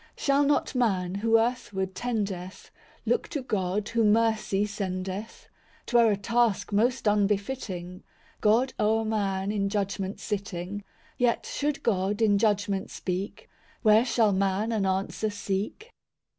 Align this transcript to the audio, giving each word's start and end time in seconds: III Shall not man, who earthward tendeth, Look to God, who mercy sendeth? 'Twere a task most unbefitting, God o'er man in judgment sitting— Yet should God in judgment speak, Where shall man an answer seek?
III 0.01 0.07
Shall 0.23 0.43
not 0.45 0.73
man, 0.73 1.13
who 1.13 1.37
earthward 1.37 1.93
tendeth, 1.93 2.71
Look 3.05 3.27
to 3.27 3.43
God, 3.43 3.87
who 3.89 4.03
mercy 4.03 4.65
sendeth? 4.65 5.47
'Twere 5.85 6.13
a 6.13 6.17
task 6.17 6.71
most 6.73 7.07
unbefitting, 7.07 8.01
God 8.41 8.73
o'er 8.79 9.05
man 9.05 9.51
in 9.51 9.69
judgment 9.69 10.19
sitting— 10.19 10.83
Yet 11.19 11.45
should 11.45 11.83
God 11.83 12.19
in 12.19 12.39
judgment 12.39 12.89
speak, 12.89 13.47
Where 13.83 14.03
shall 14.03 14.31
man 14.31 14.71
an 14.71 14.87
answer 14.87 15.29
seek? 15.29 15.91